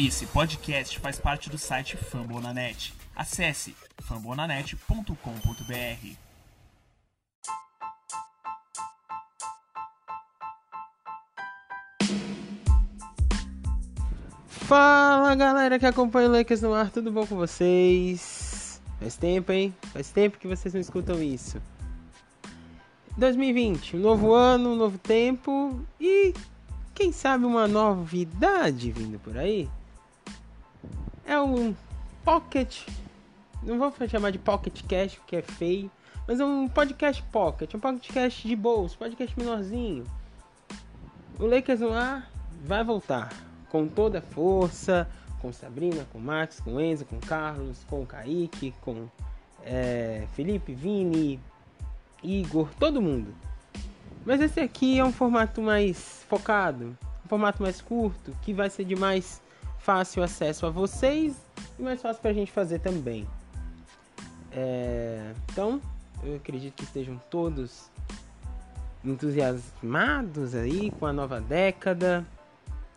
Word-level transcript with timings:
Esse 0.00 0.26
podcast 0.26 0.96
faz 1.00 1.18
parte 1.18 1.50
do 1.50 1.58
site 1.58 1.96
Fambonanet. 1.96 2.94
Acesse 3.16 3.74
fambonanet.com.br. 4.00 6.16
Fala 14.46 15.34
galera 15.34 15.80
que 15.80 15.86
acompanha 15.86 16.28
o 16.28 16.32
Lakers 16.32 16.62
no 16.62 16.72
ar, 16.72 16.90
tudo 16.90 17.10
bom 17.10 17.26
com 17.26 17.34
vocês? 17.34 18.80
Faz 19.00 19.16
tempo, 19.16 19.50
hein? 19.50 19.74
Faz 19.92 20.12
tempo 20.12 20.38
que 20.38 20.46
vocês 20.46 20.72
não 20.72 20.80
escutam 20.80 21.20
isso. 21.20 21.60
2020, 23.16 23.96
um 23.96 24.00
novo 24.00 24.32
ano, 24.32 24.74
um 24.74 24.76
novo 24.76 24.96
tempo 24.96 25.84
e 26.00 26.32
quem 26.94 27.10
sabe 27.10 27.44
uma 27.44 27.66
novidade 27.66 28.92
vindo 28.92 29.18
por 29.18 29.36
aí? 29.36 29.68
É 31.28 31.38
um 31.38 31.76
pocket, 32.24 32.88
não 33.62 33.78
vou 33.78 33.92
chamar 34.08 34.30
de 34.30 34.38
pocket 34.38 34.82
cash 34.88 35.16
porque 35.16 35.36
é 35.36 35.42
feio, 35.42 35.90
mas 36.26 36.40
é 36.40 36.44
um 36.44 36.66
podcast 36.66 37.22
pocket, 37.24 37.74
um 37.74 37.78
podcast 37.78 38.48
de 38.48 38.56
bolso, 38.56 38.96
podcast 38.96 39.38
menorzinho. 39.38 40.04
O 41.38 41.44
Lakers 41.44 41.80
no 41.80 41.90
vai 42.64 42.82
voltar 42.82 43.28
com 43.68 43.86
toda 43.86 44.20
a 44.20 44.22
força, 44.22 45.06
com 45.38 45.52
Sabrina, 45.52 46.06
com 46.10 46.18
Max, 46.18 46.60
com 46.60 46.80
Enzo, 46.80 47.04
com 47.04 47.20
Carlos, 47.20 47.84
com 47.90 48.06
Kaique, 48.06 48.72
com 48.80 49.06
é, 49.62 50.26
Felipe, 50.32 50.72
Vini, 50.72 51.38
Igor, 52.22 52.70
todo 52.80 53.02
mundo. 53.02 53.34
Mas 54.24 54.40
esse 54.40 54.60
aqui 54.60 54.98
é 54.98 55.04
um 55.04 55.12
formato 55.12 55.60
mais 55.60 56.24
focado, 56.26 56.96
um 57.22 57.28
formato 57.28 57.62
mais 57.62 57.82
curto, 57.82 58.34
que 58.40 58.54
vai 58.54 58.70
ser 58.70 58.86
de 58.86 58.96
mais 58.96 59.42
fácil 59.88 60.22
acesso 60.22 60.66
a 60.66 60.70
vocês 60.70 61.34
e 61.78 61.82
mais 61.82 62.02
fácil 62.02 62.20
para 62.20 62.30
a 62.30 62.34
gente 62.34 62.52
fazer 62.52 62.78
também. 62.78 63.26
É, 64.52 65.32
então, 65.50 65.80
eu 66.22 66.36
acredito 66.36 66.74
que 66.74 66.84
estejam 66.84 67.18
todos 67.30 67.88
entusiasmados 69.02 70.54
aí 70.54 70.90
com 70.90 71.06
a 71.06 71.12
nova 71.12 71.40
década 71.40 72.22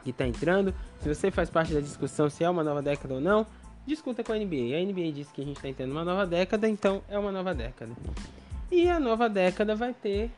que 0.03 0.09
está 0.09 0.28
entrando. 0.28 0.75
Se 1.00 1.08
você 1.08 1.31
faz 1.31 1.50
parte 1.50 1.73
da 1.73 1.80
discussão 1.80 2.30
se 2.30 2.44
é 2.44 2.50
uma 2.50 2.62
nova 2.62 2.81
década 2.81 3.14
ou 3.14 3.22
não, 3.22 3.47
discuta 3.88 4.22
com 4.22 4.34
a 4.34 4.36
NBA. 4.36 4.75
A 4.75 4.84
NBA 4.84 5.14
disse 5.14 5.31
que 5.31 5.39
a 5.39 5.45
gente 5.45 5.56
está 5.56 5.69
entrando 5.69 5.92
uma 5.92 6.03
nova 6.03 6.28
década, 6.28 6.67
então 6.67 7.02
é 7.08 7.17
uma 7.17 7.31
nova 7.31 7.56
década. 7.56 7.94
E 8.69 8.89
a 8.89 9.00
nova 9.00 9.30
década 9.30 9.78
vai 9.78 9.94
ter. 9.94 10.30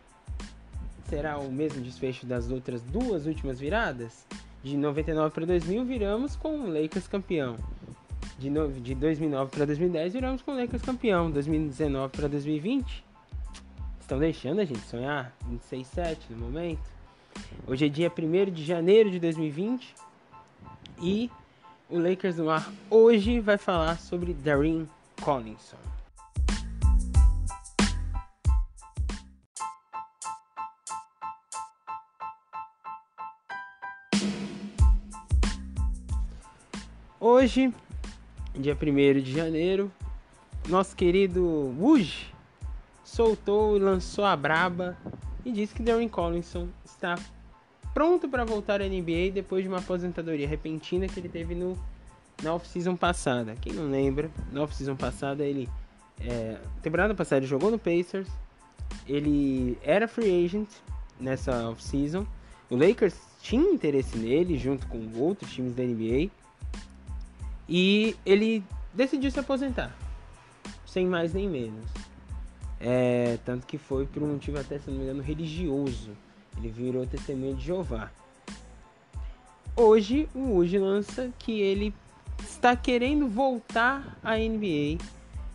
Será 1.10 1.36
o 1.40 1.52
mesmo 1.52 1.82
desfecho 1.82 2.28
das 2.28 2.52
outras 2.52 2.84
duas 2.84 3.26
últimas 3.26 3.60
viradas? 3.60 4.24
De 4.64 4.78
99 4.78 5.34
para 5.34 5.46
2000 5.46 5.84
viramos 5.84 6.38
com 6.38 6.62
o 6.62 6.68
Lakers 6.68 7.06
campeão. 7.08 7.58
De, 8.40 8.50
no, 8.50 8.72
de 8.72 8.96
2009 8.96 9.52
para 9.52 9.66
2010 9.66 10.14
viramos 10.14 10.42
com 10.42 10.52
o 10.52 10.56
Lakers 10.58 10.82
campeão. 10.82 11.30
2019 11.30 12.16
para 12.16 12.30
2020 12.30 13.04
estão 14.00 14.18
deixando 14.18 14.62
a 14.62 14.66
gente 14.66 14.80
sonhar. 14.88 15.36
26 15.50 15.88
7 15.88 16.28
no 16.30 16.38
momento. 16.38 16.80
Hoje 17.68 17.88
é 17.88 17.90
dia 17.90 18.10
1 18.10 18.52
de 18.52 18.64
janeiro 18.64 19.12
de 19.12 19.20
2020 19.20 19.94
e 21.02 21.30
o 21.90 22.00
Lakers 22.00 22.38
no 22.38 22.50
ar 22.50 22.72
hoje 22.90 23.42
vai 23.42 23.58
falar 23.58 24.00
sobre 24.00 24.34
Darren 24.34 24.88
Collinson. 25.22 25.93
Hoje, 37.26 37.74
dia 38.54 38.76
1 38.76 39.22
de 39.22 39.32
janeiro, 39.32 39.90
nosso 40.68 40.94
querido 40.94 41.74
Wuj 41.80 42.30
soltou 43.02 43.78
e 43.78 43.80
lançou 43.80 44.26
a 44.26 44.36
braba 44.36 44.98
e 45.46 45.50
disse 45.54 45.74
que 45.74 45.82
Darren 45.82 46.10
Collinson 46.10 46.68
está 46.84 47.18
pronto 47.94 48.28
para 48.28 48.44
voltar 48.44 48.82
à 48.82 48.86
NBA 48.86 49.32
depois 49.34 49.64
de 49.64 49.70
uma 49.70 49.78
aposentadoria 49.78 50.46
repentina 50.46 51.08
que 51.08 51.18
ele 51.18 51.30
teve 51.30 51.56
no, 51.56 51.78
na 52.44 52.56
off-season 52.56 52.98
passada. 52.98 53.56
Quem 53.62 53.72
não 53.72 53.90
lembra, 53.90 54.30
na 54.52 54.62
off-season 54.62 54.98
passada 54.98 55.46
ele. 55.46 55.70
É, 56.20 56.58
temporada 56.82 57.16
passada 57.16 57.40
ele 57.40 57.48
jogou 57.48 57.72
no 57.72 57.80
Pacers, 57.80 58.28
ele 59.08 59.78
era 59.82 60.10
free 60.10 60.44
agent 60.44 60.68
nessa 61.18 61.70
off-season. 61.70 62.28
O 62.70 62.76
Lakers 62.76 63.16
tinha 63.42 63.72
interesse 63.72 64.18
nele 64.18 64.58
junto 64.58 64.86
com 64.88 65.10
outros 65.18 65.54
times 65.54 65.74
da 65.74 65.84
NBA 65.84 66.43
e 67.68 68.16
ele 68.26 68.64
decidiu 68.94 69.32
se 69.32 69.40
aposentar, 69.40 69.96
sem 70.86 71.06
mais 71.06 71.34
nem 71.34 71.48
menos. 71.50 71.86
É, 72.80 73.38
tanto 73.46 73.66
que 73.66 73.78
foi 73.78 74.06
por 74.06 74.22
um 74.22 74.34
motivo 74.34 74.60
até, 74.60 74.78
se 74.78 74.90
não 74.90 74.98
me 74.98 75.04
engano, 75.04 75.24
religioso. 75.24 76.12
Ele 76.58 76.70
virou 76.70 77.06
testemunha 77.06 77.54
de 77.54 77.64
Jeová. 77.64 78.12
Hoje, 79.76 80.30
o 80.36 80.58
Uji 80.58 80.78
lança 80.78 81.32
que 81.40 81.62
ele 81.62 81.94
está 82.40 82.76
querendo 82.76 83.28
voltar 83.28 84.18
à 84.22 84.36
NBA 84.36 85.00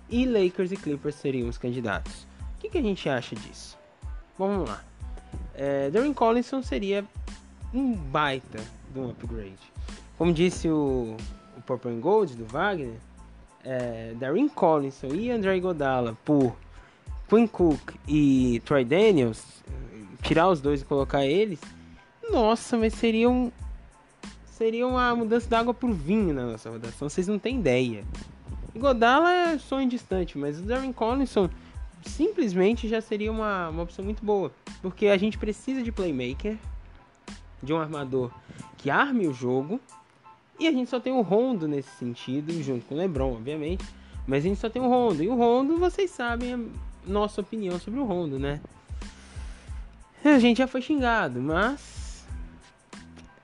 e 0.08 0.26
Lakers 0.26 0.72
e 0.72 0.76
Clippers 0.76 1.14
seriam 1.16 1.48
os 1.48 1.58
candidatos. 1.58 2.26
O 2.56 2.60
que, 2.60 2.70
que 2.70 2.78
a 2.78 2.82
gente 2.82 3.08
acha 3.08 3.36
disso? 3.36 3.78
Vamos 4.36 4.68
lá. 4.68 4.82
É, 5.54 5.91
Darren 5.91 6.12
Collinson 6.12 6.62
seria 6.62 7.04
um 7.72 7.92
baita 7.92 8.58
de 8.92 8.98
um 8.98 9.10
upgrade. 9.10 9.72
Como 10.16 10.32
disse 10.32 10.68
o, 10.68 11.14
o 11.14 11.38
Purple 11.68 11.92
and 11.92 12.00
Gold 12.00 12.34
do 12.34 12.46
Wagner, 12.46 12.94
é, 13.62 14.14
Darren 14.18 14.48
Collinson 14.48 15.08
e 15.08 15.30
André 15.30 15.60
Godala 15.60 16.16
por 16.24 16.56
Quinn 17.28 17.46
Cook 17.46 17.94
e 18.08 18.62
Troy 18.64 18.86
Daniels, 18.86 19.44
tirar 20.22 20.48
os 20.48 20.62
dois 20.62 20.80
e 20.80 20.84
colocar 20.86 21.26
eles, 21.26 21.60
nossa, 22.30 22.78
mas 22.78 22.94
seria 22.94 23.28
um 23.28 23.52
seria 24.46 24.86
uma 24.88 25.14
mudança 25.14 25.48
d'água 25.48 25.72
pro 25.72 25.92
vinho 25.92 26.34
na 26.34 26.46
nossa 26.46 26.70
rotação, 26.70 27.08
vocês 27.08 27.28
não 27.28 27.38
têm 27.38 27.60
ideia. 27.60 28.02
Godala 28.74 29.32
é 29.32 29.58
sonho 29.58 29.88
distante, 29.88 30.38
mas 30.38 30.58
o 30.58 30.62
Darren 30.62 30.92
Collinson 30.92 31.48
simplesmente 32.02 32.88
já 32.88 33.00
seria 33.00 33.30
uma, 33.30 33.68
uma 33.68 33.82
opção 33.82 34.04
muito 34.04 34.24
boa, 34.24 34.50
porque 34.80 35.08
a 35.08 35.16
gente 35.16 35.36
precisa 35.36 35.82
de 35.82 35.92
playmaker, 35.92 36.56
de 37.62 37.72
um 37.72 37.78
armador 37.78 38.32
que 38.78 38.90
arme 38.90 39.28
o 39.28 39.34
jogo, 39.34 39.80
e 40.58 40.66
a 40.66 40.72
gente 40.72 40.91
só 40.91 40.98
tem 40.98 41.12
o 41.12 41.20
Rondo 41.20 41.69
nesse 41.69 41.91
sentido, 41.96 42.52
junto 42.62 42.84
com 42.86 42.94
o 42.94 42.98
LeBron, 42.98 43.32
obviamente, 43.32 43.84
mas 44.26 44.44
a 44.44 44.48
gente 44.48 44.60
só 44.60 44.69
tem 44.69 44.82
o 44.82 44.88
Rondo, 44.88 45.22
e 45.22 45.28
o 45.28 45.36
Rondo, 45.36 45.78
vocês 45.78 46.10
sabem, 46.10 46.70
nossa 47.06 47.41
opinião 47.41 47.78
sobre 47.78 48.00
o 48.00 48.04
Rondo, 48.04 48.38
né? 48.38 48.60
A 50.24 50.38
gente 50.38 50.58
já 50.58 50.66
foi 50.66 50.82
xingado, 50.82 51.41
mas 51.41 52.26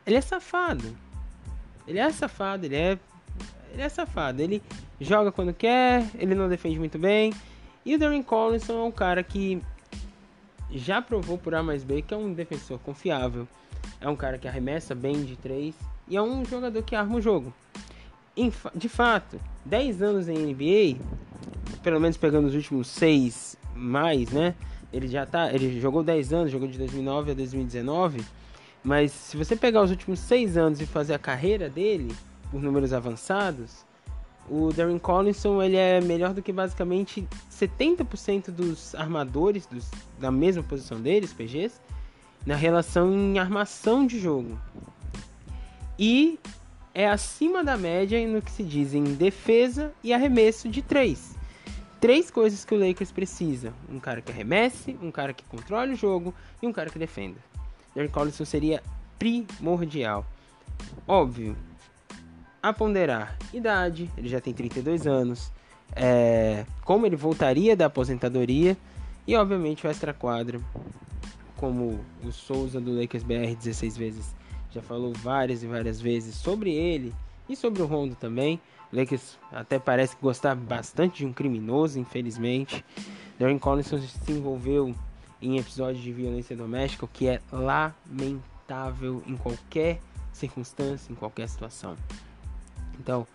ele 0.05 0.17
é 0.17 0.21
safado. 0.21 0.97
Ele 1.87 1.99
é 1.99 2.11
safado, 2.11 2.67
ele 2.67 2.77
é 2.77 2.99
ele 3.73 3.83
é 3.83 3.89
safado. 3.89 4.41
Ele 4.41 4.63
joga 5.01 5.31
quando 5.31 5.53
quer, 5.53 6.09
ele 6.15 6.35
não 6.35 6.49
defende 6.49 6.79
muito 6.79 6.99
bem. 6.99 7.33
E 7.85 7.95
o 7.95 7.99
Darren 7.99 8.23
Collinson 8.23 8.73
é 8.73 8.85
um 8.85 8.93
cara 8.93 9.23
que 9.23 9.61
já 10.75 11.01
provou 11.01 11.39
por 11.39 11.55
A 11.55 11.63
mais 11.63 11.85
B 11.85 12.03
que 12.03 12.13
é 12.13 12.17
um 12.17 12.33
defensor 12.33 12.79
confiável. 12.81 13.47
É 14.01 14.09
um 14.09 14.17
cara 14.17 14.39
que 14.39 14.49
arremessa 14.49 14.95
bem 14.95 15.25
de 15.25 15.37
três 15.37 15.75
e 16.09 16.17
é 16.17 16.23
um 16.23 16.45
jogador 16.45 16.83
que 16.83 16.95
arma 16.95 17.17
o 17.17 17.21
jogo. 17.21 17.53
De 18.75 18.89
fato, 18.89 19.41
10 19.65 20.03
anos 20.03 20.29
em 20.29 20.35
NBA, 20.35 21.01
pelo 21.83 22.01
menos 22.01 22.17
pegando 22.17 22.49
os 22.49 22.55
últimos 22.55 22.89
6 22.89 23.57
mais, 23.75 24.31
né? 24.31 24.55
Ele 24.93 25.07
já 25.07 25.25
tá, 25.25 25.53
ele 25.53 25.81
jogou 25.81 26.03
10 26.03 26.33
anos, 26.33 26.51
jogou 26.51 26.69
de 26.69 26.79
2009 26.79 27.31
a 27.31 27.35
2019, 27.35 28.25
mas 28.83 29.13
se 29.13 29.37
você 29.37 29.55
pegar 29.55 29.83
os 29.83 29.91
últimos 29.91 30.19
6 30.21 30.57
anos 30.57 30.81
e 30.81 30.87
fazer 30.87 31.15
a 31.15 31.19
carreira 31.19 31.69
dele 31.69 32.15
por 32.51 32.61
números 32.61 32.93
avançados, 32.93 33.85
o 34.49 34.73
Darren 34.73 34.99
Collinson 34.99 35.63
ele 35.63 35.77
é 35.77 36.01
melhor 36.01 36.35
do 36.35 36.43
que 36.43 36.53
basicamente 36.53 37.27
70% 37.51 38.51
dos 38.51 38.95
armadores 38.95 39.67
dos, 39.67 39.91
da 40.19 40.31
mesma 40.31 40.63
posição 40.63 41.01
deles, 41.01 41.33
PGs, 41.33 41.81
na 42.47 42.55
relação 42.55 43.13
em 43.13 43.39
armação 43.39 44.07
de 44.07 44.19
jogo. 44.19 44.59
E 45.99 46.39
é 46.93 47.09
acima 47.09 47.65
da 47.65 47.77
média 47.77 48.27
no 48.27 48.43
que 48.43 48.51
se 48.51 48.63
diz 48.63 48.95
em 48.95 49.05
defesa 49.15 49.93
e 50.03 50.13
arremesso 50.13 50.69
de 50.69 50.83
3 50.83 51.35
três 52.05 52.31
coisas 52.31 52.67
que 52.67 52.75
o 52.75 52.79
Lakers 52.79 53.11
precisa: 53.11 53.73
um 53.89 53.99
cara 53.99 54.21
que 54.21 54.31
arremesse, 54.31 54.95
um 55.01 55.11
cara 55.11 55.33
que 55.33 55.43
controle 55.45 55.95
o 55.95 55.97
jogo 55.97 56.35
e 56.61 56.67
um 56.67 56.73
cara 56.73 56.91
que 56.91 56.99
defenda. 56.99 57.41
Derrick 57.95 58.13
Collison 58.13 58.45
seria 58.45 58.83
primordial. 59.19 60.27
Óbvio, 61.09 61.57
a 62.65 62.73
ponderar 62.73 63.37
idade, 63.53 64.11
ele 64.17 64.27
já 64.27 64.41
tem 64.41 64.55
32 64.55 65.07
anos, 65.07 65.53
é, 65.95 66.65
como 66.83 67.05
ele 67.05 67.15
voltaria 67.15 67.77
da 67.77 67.85
aposentadoria 67.87 68.75
e, 69.27 69.37
obviamente, 69.37 69.87
o 69.87 69.91
extra-quadro, 69.91 70.65
como 71.59 72.01
o 72.25 72.33
Souza 72.33 72.81
do 72.81 72.99
Lakers 72.99 73.23
BR 73.23 73.55
16 73.55 73.99
vezes 73.99 74.35
já 74.71 74.81
falou 74.81 75.13
várias 75.13 75.63
e 75.63 75.67
várias 75.67 76.01
vezes 76.01 76.37
sobre 76.37 76.73
ele 76.73 77.15
E 77.47 77.55
sobre 77.55 77.83
o 77.83 77.87
Rondo 77.87 78.15
também, 78.15 78.59
o 78.91 78.97
Lakers 78.97 79.39
até 79.53 79.79
parece 79.79 80.17
gostar 80.21 80.55
bastante 80.55 81.19
de 81.19 81.27
um 81.27 81.35
criminoso, 81.35 81.99
infelizmente. 81.99 82.83
Darren 83.39 83.59
Collison 83.59 83.99
se 84.01 84.33
envolveu 84.33 84.95
em 85.43 85.59
episódios 85.59 86.03
de 86.03 86.11
violência 86.11 86.57
doméstica, 86.57 87.05
o 87.05 87.09
que 87.09 87.29
é 87.29 87.43
lamentável 87.53 89.23
em 89.27 89.37
qualquer 89.37 90.01
circunstância, 90.33 91.13
em 91.13 91.15
qualquer 91.15 91.47
situação. 91.47 91.95
Então, 92.99 93.27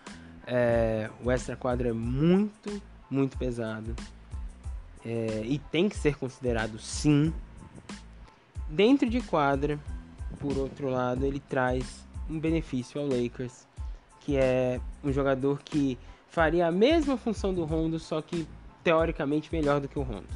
é, 0.46 1.10
o 1.22 1.30
extra 1.30 1.56
quadro 1.56 1.88
é 1.88 1.92
muito, 1.92 2.82
muito 3.10 3.36
pesado 3.36 3.94
é, 5.04 5.42
e 5.44 5.58
tem 5.58 5.88
que 5.88 5.96
ser 5.96 6.16
considerado 6.16 6.78
sim. 6.78 7.32
Dentro 8.68 9.08
de 9.08 9.20
quadra, 9.20 9.78
por 10.38 10.56
outro 10.56 10.88
lado, 10.88 11.24
ele 11.24 11.40
traz 11.40 12.04
um 12.28 12.38
benefício 12.38 13.00
ao 13.00 13.06
Lakers, 13.06 13.66
que 14.20 14.36
é 14.36 14.80
um 15.02 15.12
jogador 15.12 15.60
que 15.64 15.98
faria 16.28 16.66
a 16.66 16.72
mesma 16.72 17.16
função 17.16 17.52
do 17.52 17.64
Rondo, 17.64 17.98
só 17.98 18.22
que 18.22 18.46
teoricamente 18.84 19.52
melhor 19.52 19.80
do 19.80 19.88
que 19.88 19.98
o 19.98 20.02
Rondo. 20.02 20.28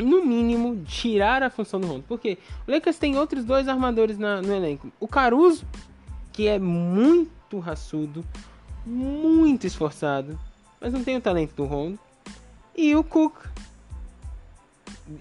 No 0.00 0.24
mínimo, 0.24 0.84
tirar 0.84 1.42
a 1.42 1.50
função 1.50 1.80
do 1.80 1.86
Rondo. 1.86 2.04
Porque 2.06 2.38
o 2.66 2.70
Lakers 2.70 2.98
tem 2.98 3.16
outros 3.16 3.44
dois 3.44 3.66
armadores 3.66 4.18
na, 4.18 4.40
no 4.40 4.54
elenco. 4.54 4.92
O 5.00 5.08
Caruso, 5.08 5.66
que 6.32 6.46
é 6.46 6.58
muito 6.58 7.37
raçudo, 7.58 8.24
muito 8.84 9.66
esforçado, 9.66 10.38
mas 10.80 10.92
não 10.92 11.02
tem 11.02 11.16
o 11.16 11.20
talento 11.20 11.54
do 11.54 11.64
Rondo. 11.64 11.98
E 12.76 12.94
o 12.94 13.02
Cook. 13.02 13.34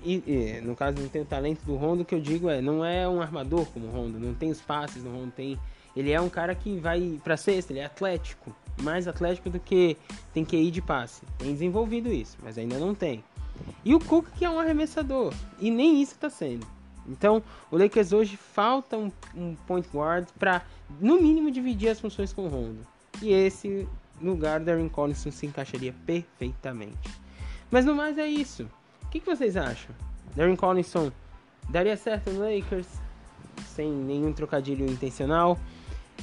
E, 0.03 0.15
e, 0.27 0.61
no 0.61 0.75
caso, 0.75 0.99
não 0.99 1.07
tem 1.07 1.21
o 1.21 1.25
talento 1.25 1.63
do 1.63 1.75
Rondo, 1.75 2.03
que 2.03 2.13
eu 2.13 2.19
digo 2.19 2.49
é, 2.49 2.61
não 2.61 2.83
é 2.83 3.07
um 3.07 3.21
armador 3.21 3.65
como 3.67 3.87
o 3.87 3.89
Rondo, 3.89 4.19
não 4.19 4.33
tem 4.33 4.51
os 4.51 4.61
passes 4.61 5.03
do 5.03 5.09
Rondo, 5.09 5.31
tem. 5.31 5.57
Ele 5.95 6.11
é 6.11 6.21
um 6.21 6.29
cara 6.29 6.53
que 6.53 6.77
vai 6.77 7.19
pra 7.23 7.37
sexta, 7.37 7.71
ele 7.71 7.79
é 7.79 7.85
atlético. 7.85 8.55
Mais 8.81 9.07
atlético 9.07 9.49
do 9.49 9.59
que 9.59 9.97
tem 10.33 10.45
que 10.45 10.55
ir 10.55 10.69
de 10.69 10.81
passe. 10.81 11.23
Tem 11.39 11.51
desenvolvido 11.51 12.13
isso, 12.13 12.37
mas 12.43 12.57
ainda 12.57 12.77
não 12.77 12.93
tem. 12.93 13.23
E 13.83 13.95
o 13.95 13.99
Cook 13.99 14.27
que 14.37 14.45
é 14.45 14.49
um 14.49 14.59
arremessador. 14.59 15.33
E 15.59 15.71
nem 15.71 16.01
isso 16.01 16.13
está 16.13 16.29
sendo. 16.29 16.67
Então, 17.07 17.41
o 17.71 17.77
Lakers 17.77 18.11
hoje 18.11 18.35
falta 18.35 18.97
um, 18.97 19.11
um 19.35 19.55
point 19.67 19.87
guard 19.93 20.27
para, 20.37 20.63
no 20.99 21.21
mínimo, 21.21 21.49
dividir 21.49 21.89
as 21.89 21.99
funções 21.99 22.33
com 22.33 22.45
o 22.45 22.49
Rondo. 22.49 22.85
E 23.21 23.31
esse 23.31 23.87
lugar, 24.21 24.59
Darren 24.59 24.89
Collison 24.89 25.31
se 25.31 25.45
encaixaria 25.45 25.93
perfeitamente. 26.05 27.09
Mas 27.71 27.85
no 27.85 27.95
mais 27.95 28.17
é 28.17 28.27
isso. 28.27 28.69
O 29.03 29.09
que, 29.09 29.19
que 29.19 29.25
vocês 29.25 29.55
acham? 29.55 29.95
Darren 30.35 30.55
Collinson 30.55 31.11
daria 31.69 31.97
certo 31.97 32.31
no 32.31 32.39
Lakers? 32.39 32.87
Sem 33.65 33.89
nenhum 33.89 34.33
trocadilho 34.33 34.85
intencional. 34.85 35.57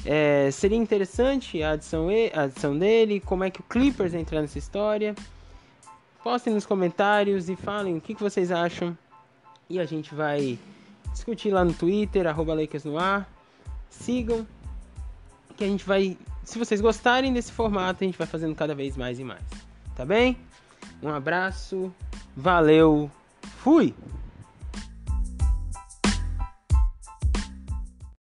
É, 0.05 0.51
seria 0.51 0.77
interessante 0.77 1.63
a 1.63 1.73
adição, 1.73 2.09
a 2.33 2.43
adição 2.43 2.79
dele. 2.79 3.21
Como 3.21 3.45
é 3.45 3.51
que 3.51 3.61
o 3.61 3.65
Clippers 3.65 4.15
entra 4.15 4.41
nessa 4.41 4.59
história? 4.59 5.15
Postem 6.23 6.55
nos 6.55 6.67
comentários 6.67 7.49
e 7.49 7.57
falem 7.57 7.97
o 7.97 8.01
que, 8.01 8.15
que 8.15 8.23
vocês 8.23 8.51
acham. 8.51 8.97
E 9.69 9.79
a 9.79 9.85
gente 9.85 10.15
vai 10.15 10.59
discutir 11.15 11.51
lá 11.51 11.65
no 11.65 11.73
Twitter, 11.73 12.27
arroba 12.27 12.53
Lakers 12.55 12.85
no 12.85 12.99
ar. 12.99 13.29
Sigam. 13.89 14.47
Que 15.57 15.65
a 15.65 15.67
gente 15.67 15.85
vai. 15.87 16.19
Se 16.45 16.59
vocês 16.59 16.81
gostarem 16.81 17.33
desse 17.33 17.51
formato, 17.51 18.05
a 18.05 18.07
gente 18.07 18.19
vai 18.19 18.27
fazendo 18.27 18.55
cada 18.55 18.75
vez 18.75 18.97
mais 18.97 19.19
e 19.19 19.25
mais. 19.25 19.43
Tá 19.97 20.05
bem? 20.05 20.37
Um 21.03 21.09
abraço, 21.09 21.93
valeu, 22.37 23.11
fui! 23.59 23.95